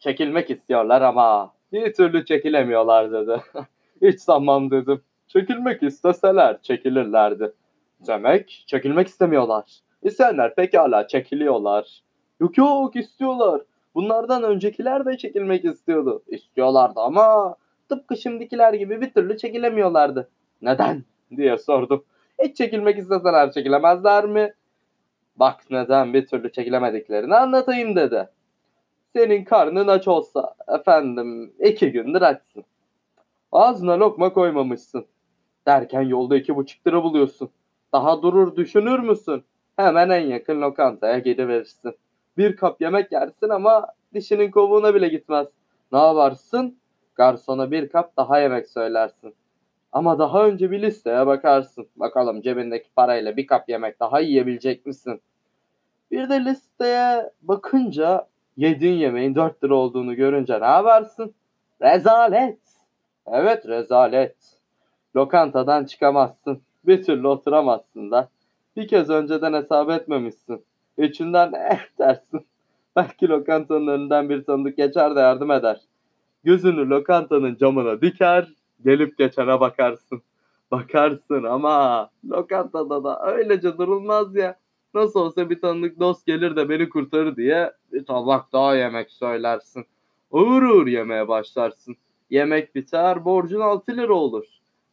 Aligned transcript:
Çekilmek 0.00 0.50
istiyorlar 0.50 1.02
ama 1.02 1.52
bir 1.72 1.92
türlü 1.92 2.24
çekilemiyorlar 2.24 3.12
dedi. 3.12 3.42
Hiç 4.02 4.20
sanmam 4.20 4.70
dedim. 4.70 5.02
Çekilmek 5.28 5.82
isteseler 5.82 6.62
çekilirlerdi. 6.62 7.52
Demek 8.06 8.64
çekilmek 8.66 9.08
istemiyorlar. 9.08 9.80
İsteyenler 10.02 10.54
pekala 10.54 11.08
çekiliyorlar. 11.08 12.02
Yok 12.40 12.58
yok 12.58 12.96
istiyorlar. 12.96 13.60
Bunlardan 13.94 14.42
öncekiler 14.42 15.06
de 15.06 15.18
çekilmek 15.18 15.64
istiyordu. 15.64 16.22
İstiyorlardı 16.26 17.00
ama 17.00 17.56
tıpkı 17.88 18.16
şimdikiler 18.16 18.74
gibi 18.74 19.00
bir 19.00 19.10
türlü 19.10 19.36
çekilemiyorlardı. 19.38 20.30
Neden 20.62 21.04
diye 21.36 21.58
sordum. 21.58 22.04
Hiç 22.42 22.56
çekilmek 22.56 22.98
isteseler 22.98 23.52
çekilemezler 23.52 24.26
mi? 24.26 24.54
Bak 25.36 25.60
neden 25.70 26.14
bir 26.14 26.26
türlü 26.26 26.52
çekilemediklerini 26.52 27.34
anlatayım 27.34 27.96
dedi. 27.96 28.28
Senin 29.16 29.44
karnın 29.44 29.88
aç 29.88 30.08
olsa 30.08 30.54
efendim 30.68 31.52
iki 31.58 31.92
gündür 31.92 32.22
açsın. 32.22 32.64
Ağzına 33.52 34.00
lokma 34.00 34.32
koymamışsın. 34.32 35.06
Derken 35.66 36.02
yolda 36.02 36.36
iki 36.36 36.56
buçuk 36.56 36.86
lira 36.86 37.02
buluyorsun. 37.02 37.50
Daha 37.92 38.22
durur 38.22 38.56
düşünür 38.56 38.98
müsün? 38.98 39.44
Hemen 39.76 40.10
en 40.10 40.26
yakın 40.26 40.62
lokantaya 40.62 41.18
gidiverirsin. 41.18 41.94
Bir 42.38 42.56
kap 42.56 42.80
yemek 42.80 43.12
yersin 43.12 43.48
ama 43.48 43.86
dişinin 44.14 44.50
kovuğuna 44.50 44.94
bile 44.94 45.08
gitmez. 45.08 45.46
Ne 45.92 45.98
yaparsın? 45.98 46.78
Garsona 47.14 47.70
bir 47.70 47.88
kap 47.88 48.16
daha 48.16 48.40
yemek 48.40 48.68
söylersin. 48.68 49.34
Ama 49.92 50.18
daha 50.18 50.46
önce 50.46 50.70
bir 50.70 50.82
listeye 50.82 51.26
bakarsın. 51.26 51.86
Bakalım 51.96 52.42
cebindeki 52.42 52.90
parayla 52.96 53.36
bir 53.36 53.46
kap 53.46 53.68
yemek 53.68 54.00
daha 54.00 54.20
yiyebilecek 54.20 54.86
misin? 54.86 55.20
Bir 56.10 56.28
de 56.28 56.44
listeye 56.44 57.30
bakınca 57.42 58.29
yediğin 58.56 58.98
yemeğin 58.98 59.34
4 59.34 59.64
lira 59.64 59.74
olduğunu 59.74 60.14
görünce 60.14 60.60
ne 60.60 60.66
yaparsın? 60.66 61.34
Rezalet. 61.82 62.58
Evet 63.26 63.68
rezalet. 63.68 64.36
Lokantadan 65.16 65.84
çıkamazsın. 65.84 66.62
Bir 66.86 67.02
türlü 67.02 67.28
oturamazsın 67.28 68.10
da. 68.10 68.28
Bir 68.76 68.88
kez 68.88 69.10
önceden 69.10 69.52
hesap 69.52 69.90
etmemişsin. 69.90 70.64
Üçünden 70.98 71.52
eh 71.52 71.98
dersin. 71.98 72.46
Belki 72.96 73.28
lokantanın 73.28 73.86
önünden 73.86 74.28
bir 74.28 74.44
tanıdık 74.44 74.76
geçer 74.76 75.16
de 75.16 75.20
yardım 75.20 75.50
eder. 75.50 75.80
Gözünü 76.44 76.90
lokantanın 76.90 77.56
camına 77.56 78.00
diker, 78.00 78.48
gelip 78.84 79.18
geçene 79.18 79.60
bakarsın. 79.60 80.22
Bakarsın 80.70 81.42
ama 81.42 82.10
lokantada 82.30 83.04
da 83.04 83.26
öylece 83.26 83.78
durulmaz 83.78 84.36
ya. 84.36 84.56
Nasıl 84.94 85.20
olsa 85.20 85.50
bir 85.50 85.60
tanıdık 85.60 86.00
dost 86.00 86.26
gelir 86.26 86.56
de 86.56 86.68
beni 86.68 86.88
kurtarır 86.88 87.36
diye 87.36 87.72
bir 87.92 88.04
tabak 88.04 88.52
daha 88.52 88.76
yemek 88.76 89.10
söylersin. 89.10 89.86
Uğur 90.30 90.62
uğur 90.62 90.86
yemeye 90.86 91.28
başlarsın. 91.28 91.96
Yemek 92.30 92.74
biter, 92.74 93.24
borcun 93.24 93.60
6 93.60 93.96
lira 93.96 94.14
olur. 94.14 94.44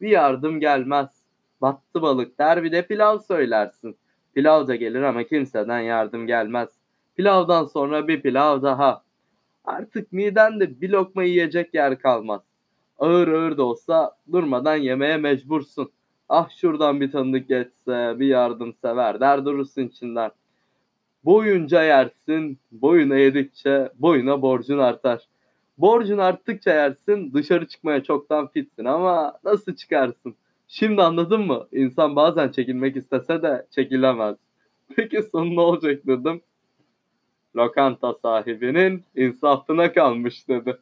Bir 0.00 0.08
yardım 0.08 0.60
gelmez. 0.60 1.24
Battı 1.60 2.02
balık 2.02 2.38
der 2.38 2.62
bir 2.64 2.72
de 2.72 2.86
pilav 2.86 3.18
söylersin. 3.18 3.96
Pilav 4.34 4.66
da 4.66 4.74
gelir 4.74 5.02
ama 5.02 5.24
kimseden 5.24 5.80
yardım 5.80 6.26
gelmez. 6.26 6.68
Pilavdan 7.16 7.64
sonra 7.64 8.08
bir 8.08 8.22
pilav 8.22 8.62
daha. 8.62 9.02
Artık 9.64 10.12
midende 10.12 10.80
bir 10.80 10.90
lokma 10.90 11.24
yiyecek 11.24 11.74
yer 11.74 11.98
kalmaz. 11.98 12.42
Ağır 12.98 13.28
ağır 13.28 13.56
da 13.56 13.62
olsa 13.62 14.16
durmadan 14.32 14.76
yemeye 14.76 15.16
mecbursun. 15.16 15.90
Ah 16.28 16.50
şuradan 16.50 17.00
bir 17.00 17.12
tanıdık 17.12 17.48
geçse, 17.48 18.14
bir 18.18 18.26
yardım 18.26 18.74
sever 18.82 19.20
der 19.20 19.44
durursun 19.44 19.82
içinden. 19.82 20.30
Boyunca 21.24 21.82
yersin, 21.82 22.58
boyuna 22.72 23.16
yedikçe 23.16 23.92
boyuna 23.98 24.42
borcun 24.42 24.78
artar. 24.78 25.28
Borcun 25.78 26.18
arttıkça 26.18 26.70
yersin, 26.74 27.34
dışarı 27.34 27.68
çıkmaya 27.68 28.02
çoktan 28.02 28.46
fitsin 28.48 28.84
ama 28.84 29.38
nasıl 29.44 29.74
çıkarsın? 29.74 30.34
Şimdi 30.68 31.02
anladın 31.02 31.40
mı? 31.40 31.66
İnsan 31.72 32.16
bazen 32.16 32.48
çekilmek 32.48 32.96
istese 32.96 33.42
de 33.42 33.66
çekilemez. 33.70 34.36
Peki 34.96 35.22
sonu 35.22 35.56
ne 35.56 35.60
olacak 35.60 36.06
dedim. 36.06 36.40
Lokanta 37.56 38.14
sahibinin 38.14 39.04
insafına 39.16 39.92
kalmış 39.92 40.48
dedi. 40.48 40.76